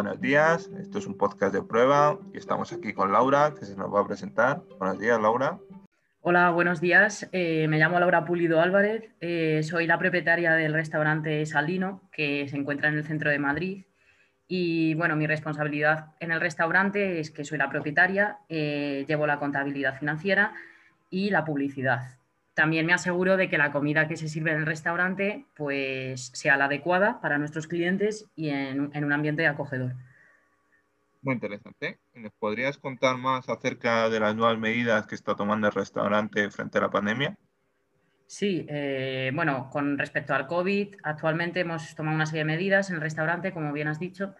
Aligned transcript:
Buenos 0.00 0.20
días, 0.20 0.70
esto 0.80 0.98
es 0.98 1.08
un 1.08 1.18
podcast 1.18 1.52
de 1.52 1.60
prueba 1.60 2.20
y 2.32 2.38
estamos 2.38 2.72
aquí 2.72 2.92
con 2.92 3.10
Laura, 3.10 3.52
que 3.58 3.66
se 3.66 3.74
nos 3.74 3.92
va 3.92 4.02
a 4.02 4.06
presentar. 4.06 4.62
Buenos 4.78 5.00
días, 5.00 5.20
Laura. 5.20 5.58
Hola, 6.20 6.50
buenos 6.50 6.80
días. 6.80 7.28
Eh, 7.32 7.66
me 7.66 7.80
llamo 7.80 7.98
Laura 7.98 8.24
Pulido 8.24 8.60
Álvarez, 8.60 9.10
eh, 9.20 9.60
soy 9.64 9.88
la 9.88 9.98
propietaria 9.98 10.52
del 10.52 10.72
restaurante 10.72 11.44
Salino, 11.46 12.08
que 12.12 12.46
se 12.46 12.56
encuentra 12.56 12.88
en 12.90 12.94
el 12.94 13.04
centro 13.06 13.28
de 13.28 13.40
Madrid. 13.40 13.86
Y 14.46 14.94
bueno, 14.94 15.16
mi 15.16 15.26
responsabilidad 15.26 16.12
en 16.20 16.30
el 16.30 16.40
restaurante 16.40 17.18
es 17.18 17.32
que 17.32 17.44
soy 17.44 17.58
la 17.58 17.68
propietaria, 17.68 18.38
eh, 18.48 19.04
llevo 19.08 19.26
la 19.26 19.40
contabilidad 19.40 19.98
financiera 19.98 20.54
y 21.10 21.30
la 21.30 21.44
publicidad 21.44 22.18
también 22.58 22.86
me 22.86 22.92
aseguro 22.92 23.36
de 23.36 23.48
que 23.48 23.56
la 23.56 23.70
comida 23.70 24.08
que 24.08 24.16
se 24.16 24.28
sirve 24.28 24.50
en 24.50 24.56
el 24.56 24.66
restaurante 24.66 25.44
pues, 25.54 26.32
sea 26.34 26.56
la 26.56 26.64
adecuada 26.64 27.20
para 27.20 27.38
nuestros 27.38 27.68
clientes 27.68 28.26
y 28.34 28.48
en, 28.48 28.80
un 28.92 29.12
ambiente 29.12 29.46
acogedor. 29.46 29.94
Muy 31.22 31.34
interesante. 31.34 32.00
¿Nos 32.14 32.32
podrías 32.32 32.76
contar 32.76 33.16
más 33.16 33.48
acerca 33.48 34.10
de 34.10 34.18
las 34.18 34.34
nuevas 34.34 34.58
medidas 34.58 35.06
que 35.06 35.14
está 35.14 35.36
tomando 35.36 35.68
el 35.68 35.72
restaurante 35.72 36.50
frente 36.50 36.78
a 36.78 36.80
la 36.80 36.90
pandemia? 36.90 37.36
Sí, 38.26 38.66
eh, 38.68 39.30
bueno, 39.32 39.70
con 39.70 39.96
respecto 39.96 40.34
al 40.34 40.48
COVID, 40.48 40.96
actualmente 41.04 41.60
hemos 41.60 41.94
tomado 41.94 42.16
una 42.16 42.26
serie 42.26 42.40
de 42.40 42.56
medidas 42.56 42.90
en 42.90 42.96
el 42.96 43.02
restaurante, 43.02 43.52
como 43.52 43.72
bien 43.72 43.86
has 43.86 44.00
dicho. 44.00 44.34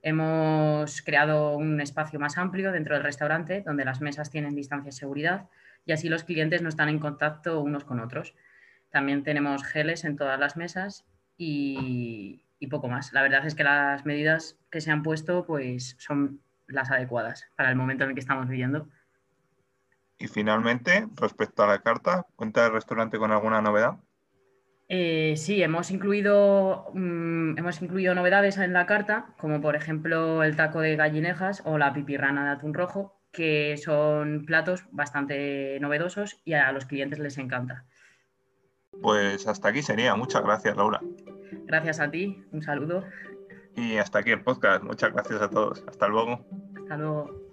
Hemos 0.00 1.02
creado 1.02 1.56
un 1.56 1.80
espacio 1.80 2.20
más 2.20 2.38
amplio 2.38 2.70
dentro 2.70 2.94
del 2.94 3.02
restaurante 3.02 3.62
donde 3.62 3.84
las 3.84 4.00
mesas 4.00 4.30
tienen 4.30 4.54
distancia 4.54 4.90
de 4.90 4.96
seguridad 4.96 5.48
y 5.86 5.92
así 5.92 6.08
los 6.08 6.24
clientes 6.24 6.62
no 6.62 6.68
están 6.68 6.88
en 6.88 6.98
contacto 6.98 7.60
unos 7.60 7.84
con 7.84 8.00
otros. 8.00 8.34
También 8.90 9.22
tenemos 9.22 9.64
geles 9.64 10.04
en 10.04 10.16
todas 10.16 10.38
las 10.38 10.56
mesas 10.56 11.04
y, 11.36 12.40
poco 12.70 12.88
más. 12.88 13.12
La 13.12 13.20
verdad 13.20 13.46
es 13.46 13.54
que 13.54 13.62
las 13.62 14.06
medidas 14.06 14.56
que 14.70 14.80
se 14.80 14.90
han 14.90 15.02
puesto 15.02 15.44
pues 15.44 15.96
son 15.98 16.40
las 16.66 16.90
adecuadas 16.90 17.46
para 17.56 17.68
el 17.68 17.76
momento 17.76 18.04
en 18.04 18.10
el 18.10 18.14
que 18.14 18.20
estamos 18.20 18.48
viviendo. 18.48 18.88
Y 20.18 20.28
finalmente, 20.28 21.06
respecto 21.14 21.62
a 21.62 21.66
la 21.66 21.80
carta, 21.80 22.24
¿cuenta 22.36 22.64
el 22.64 22.72
restaurante 22.72 23.18
con 23.18 23.32
alguna 23.32 23.60
novedad? 23.60 23.98
Eh, 24.88 25.34
sí, 25.36 25.62
hemos 25.62 25.90
incluido, 25.90 26.90
mm, 26.94 27.58
hemos 27.58 27.82
incluido 27.82 28.14
novedades 28.14 28.56
en 28.56 28.72
la 28.72 28.86
carta, 28.86 29.34
como 29.38 29.60
por 29.60 29.76
ejemplo 29.76 30.42
el 30.42 30.56
taco 30.56 30.80
de 30.80 30.96
gallinejas 30.96 31.62
o 31.66 31.76
la 31.76 31.92
pipirrana 31.92 32.44
de 32.44 32.50
atún 32.52 32.72
rojo, 32.72 33.18
que 33.34 33.76
son 33.76 34.44
platos 34.46 34.84
bastante 34.90 35.78
novedosos 35.80 36.40
y 36.44 36.54
a 36.54 36.72
los 36.72 36.86
clientes 36.86 37.18
les 37.18 37.36
encanta. 37.36 37.84
Pues 39.02 39.46
hasta 39.46 39.68
aquí 39.68 39.82
sería. 39.82 40.14
Muchas 40.14 40.42
gracias, 40.42 40.76
Laura. 40.76 41.00
Gracias 41.66 42.00
a 42.00 42.10
ti. 42.10 42.42
Un 42.52 42.62
saludo. 42.62 43.04
Y 43.76 43.96
hasta 43.96 44.20
aquí 44.20 44.30
el 44.30 44.42
podcast. 44.42 44.84
Muchas 44.84 45.12
gracias 45.12 45.42
a 45.42 45.50
todos. 45.50 45.84
Hasta 45.86 46.08
luego. 46.08 46.46
Hasta 46.76 46.96
luego. 46.96 47.43